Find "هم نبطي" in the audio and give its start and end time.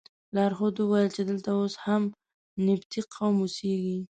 1.85-3.01